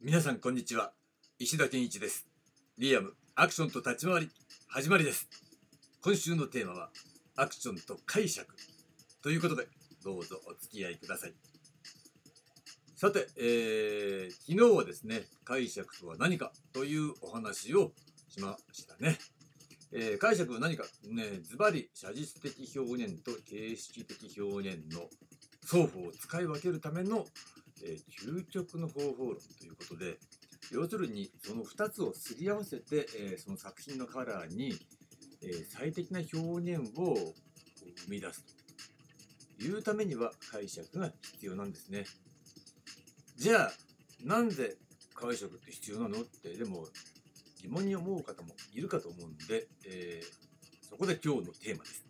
[0.00, 0.92] 皆さんこんにちは。
[1.40, 2.28] 石田健一です。
[2.78, 4.30] リアムアクションと立ち回り
[4.68, 5.28] 始まりです。
[6.04, 6.90] 今週のテーマは
[7.34, 8.46] アクションと解釈。
[9.24, 9.66] ということで
[10.04, 11.34] どうぞお付き合いください。
[12.94, 17.90] さて、えー、昨日はですね解釈とは何かというお話を
[18.28, 19.18] しましたね。
[19.90, 25.08] えー、解釈は何かねズバリ写実的表現と形式的表現の
[25.64, 27.26] 双方を使い分けるための
[27.84, 30.18] えー、究極の方法論ということで
[30.72, 34.74] 要するにその2つをすり合わせて、えー、その作品のカラーに、
[35.42, 37.14] えー、最適な表現を
[38.04, 38.44] 生み出す
[39.58, 42.04] というためには解釈が必要なんですね。
[43.36, 43.72] じゃあ
[44.24, 44.76] なんで
[45.14, 46.86] 解釈って必要なのってでも
[47.62, 52.04] 疑問に思う方もいるかと思うんで、えー、そこで今日のテーマです。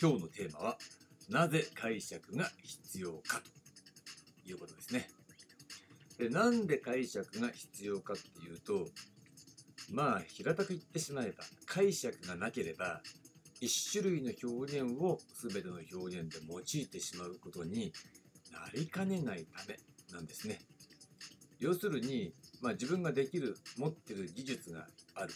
[0.00, 0.78] 今日のテーマは
[1.28, 3.59] なぜ解釈が必要かと
[4.50, 5.08] いうことですね。
[6.18, 8.88] でなんで解釈が必要かっていうと
[9.90, 13.00] まあ平たく言ってしまえば解釈がなければ
[13.60, 17.92] 一種類の表現を全ての表現で用いてしまうことに
[18.52, 19.78] なりかねないため
[20.12, 20.58] なんですね。
[21.58, 25.34] 要するに、まあ、自分ができる持ってる技術がある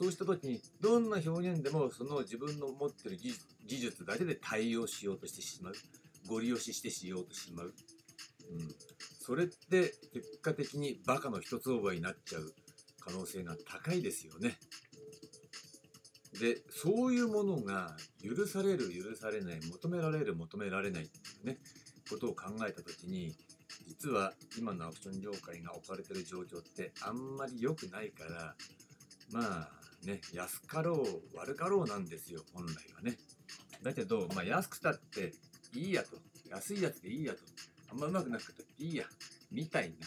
[0.00, 3.18] そうした時にどんな表現でもその自分の持ってる
[3.66, 5.74] 技術だけで対応しようとしてしまう
[6.30, 7.66] ご利用ししてしようとしまう。
[7.66, 8.68] うん。
[9.20, 12.54] それって結果的にバカの一つ覚えになっちゃう
[13.00, 14.56] 可能性が高いですよね。
[16.38, 21.58] で、そういうものが許される、許されない、求められる、求められないっていうね、
[22.08, 23.34] ことを考えた時に、
[23.88, 28.54] 実は今のアクション業界が置かれてる状況ってあんまり良くないから、
[29.32, 29.70] まあ
[30.06, 33.18] ね、安かろう、悪かろうなんですよ、本来はね。
[33.82, 35.32] だけど、まあ安くたって
[35.74, 36.16] いいやと。
[36.48, 37.40] 安いやつでいいやと。
[37.92, 39.04] あんまうまくなくていいや。
[39.50, 40.06] みたいな、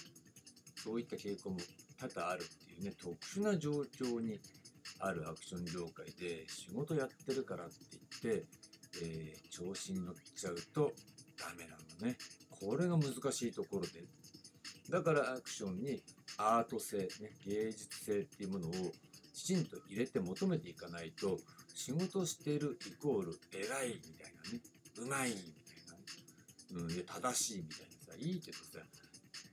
[0.75, 1.58] そういった傾向も
[2.00, 4.39] 多々あるっていうね、特殊な状況に
[4.99, 7.76] あるアクション業界で仕事やってるからって
[8.21, 8.45] 言って、
[9.02, 10.93] えー、調子に乗っちゃうと
[11.37, 12.17] ダメなのね。
[12.49, 14.04] これが難しいところで。
[14.89, 16.04] だからアクションに
[16.37, 17.08] アート性、ね、
[17.45, 18.71] 芸術性っていうものを
[19.33, 21.39] きちんと入れて求めていかないと
[21.73, 24.61] 仕事してるイコール偉いみたいなね
[24.99, 25.36] うまいみ、
[26.73, 28.80] うん、いや正しいみたいなさいいけどさ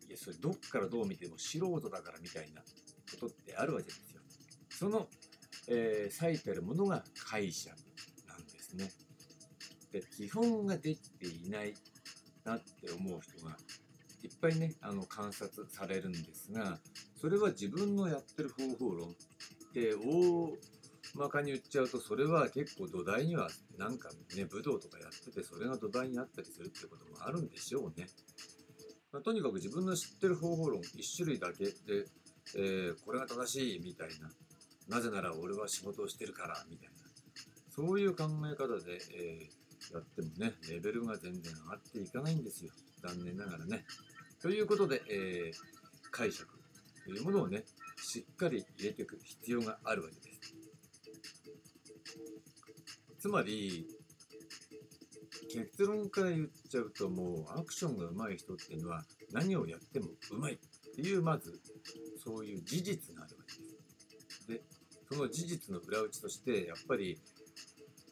[0.09, 4.21] いやそれどっからどう見ても素人だからみたいなことってあるわけですよ。
[4.71, 5.09] その、
[5.69, 7.77] えー、最たるものが解釈
[8.27, 8.91] なんですね。
[9.93, 11.75] で基本ができていない
[12.45, 13.57] なって思う人が
[14.23, 16.79] いっぱいねあの観察されるんですが
[17.21, 19.13] それは自分のやってる方法論っ
[19.73, 20.57] て大
[21.15, 23.49] まかに言っちゃうとそれは結構土台には
[23.79, 28.09] なんかね武道とかやっててそれが土台にあったりするってこともあるんでしょうね。
[29.13, 31.73] まあ、とにかく自分の知ってる方法論一種類だけで、
[32.55, 34.31] えー、これが正しいみたいな
[34.89, 36.95] なぜなら俺は仕事をしてるからみたいな
[37.71, 42.71] そういう考え方で、えー、やってもねレベルが全然上がっていかないんですよ
[43.03, 43.85] 残念ながらね。
[44.41, 45.55] ということで、えー、
[46.11, 46.49] 解釈
[47.05, 47.65] というものをね
[47.97, 50.40] しっかり入れていく必要があるわけです。
[53.21, 53.87] つまり、
[55.53, 60.59] 結論から言っちゃうともうアクションが上手い人っていうのは何をやっても上手いっ
[60.95, 61.61] ていうまず
[62.25, 64.49] そういう事実があるわけです。
[64.49, 64.63] で、
[65.11, 67.21] その事実の裏打ちとしてやっぱり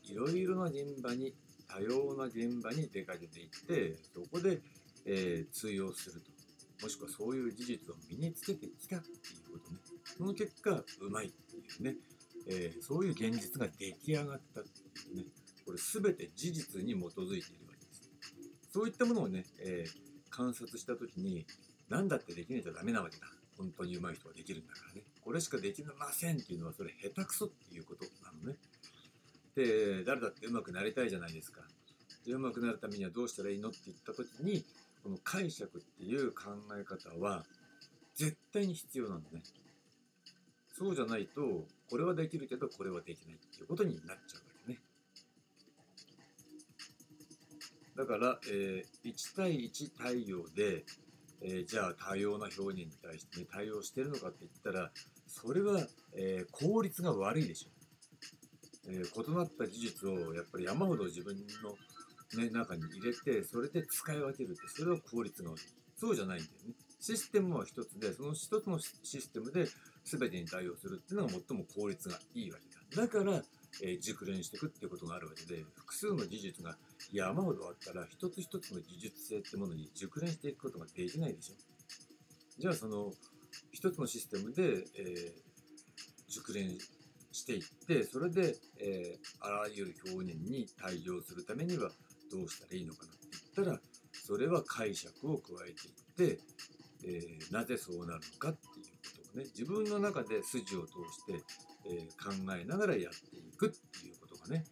[0.04, 1.34] いろいろな現場に
[1.68, 4.60] 多様な現場に出かけていってそこで、
[5.06, 6.30] えー、通用すると。
[6.82, 9.12] もしくはそういう事実を身につけてきたってい
[9.48, 9.78] うことね。
[10.04, 10.70] その結果
[11.00, 11.96] うまいっていうね。
[12.50, 14.62] えー、そういう現実が出来上がった、
[15.78, 18.10] 全て事実に基づいているわけです。
[18.72, 19.90] そういったものをね、えー、
[20.30, 21.46] 観察した時に、
[21.88, 23.26] 何だってできないとダメなわけだ。
[23.56, 25.02] 本当に上手い人はできるんだからね。
[25.24, 28.58] これしかできませんっていうのは、それ下手くそっていうことなのね。
[29.56, 31.62] で、誰だって上手くなりたいじゃないですか。
[32.24, 34.64] で、上手くなるためにはどうしたらいいのって言った時に、
[35.02, 37.44] この解釈っていう考え方は、
[38.14, 39.42] 絶対に必要なのね。
[40.76, 44.47] そうじゃないと、これはできるけど、これはできないっていうことになっちゃうわ
[47.98, 50.84] だから、えー、1対1対応で、
[51.42, 54.92] えー、じゃあ多様な表現に対して、ね、対応してるのかって言ったら、
[55.26, 55.80] それは、
[56.16, 57.70] えー、効率が悪いでしょ。
[58.90, 65.60] え異なった技術をやっぱり山ほど自分の、ね、中に入れて、それで使い分けるって、それは効率が悪い。
[65.96, 66.74] そうじゃないんだよね。
[67.00, 69.66] システムは一つで、その一つのシステムで
[70.04, 73.02] 全てに対応するっていうのが最も効率がいいわけだ。
[73.02, 73.42] だから、
[73.82, 76.76] え、熟練していくっていうことがあるわけで、複数の技術が
[77.12, 81.54] 山ほどあったら、一つ一つの技術性ってものに熟練していくことができないでしょ。
[82.58, 83.12] じゃあその
[83.72, 85.48] 一つのシステムで、えー
[86.28, 86.76] 熟練
[87.32, 91.90] していってそれで、えーあらゆる表現に対応するためには
[92.30, 93.80] どうしたらいいのかなって言ったら
[94.12, 96.40] それは解釈を加えていって、
[97.04, 98.97] えーなぜそうなるのかっていう
[99.38, 101.44] ね自分の中で筋を通して、
[101.86, 104.64] え考えながらやっていくっていうことがね、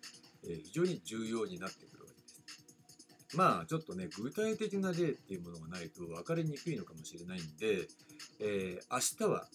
[0.47, 3.37] え非常に重要になってくるわけです。
[3.37, 7.89] まあちょっとね具体的な例っていうものがないと分かりにくいのかもしれないんで、
[8.41, 9.49] え明日は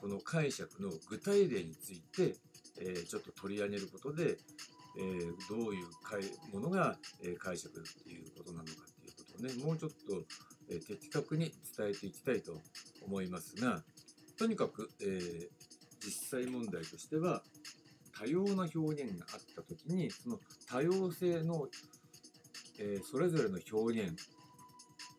[0.00, 2.36] この解釈の具体例について、
[2.78, 4.36] えちょっと取り上げることで、
[4.98, 5.02] え
[5.48, 5.86] どういう
[6.52, 10.22] ものが、え解釈っていうことなのかっていうことをねもうちょっと、
[10.68, 12.60] え的確に伝えていきたいと
[13.04, 13.82] 思いますが
[14.38, 15.48] とにかく、えー
[16.04, 17.44] 実際問題としては
[18.18, 21.68] 多様な表現があった時にその多様性の、
[22.80, 24.12] えーそれぞれの表現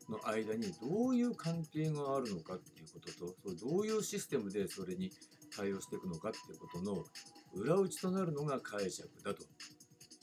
[0.10, 5.12] の間にどういう関係があるのかっていうこととそどういうシステムでそれに
[5.56, 7.06] 対応していくのかっていうことの
[7.54, 9.44] 裏打ちとなるのが解釈だと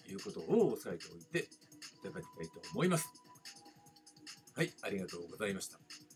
[0.08, 3.08] いうことを押さえておいていただきたいと思います。
[4.54, 6.10] はい、ありがとうございました。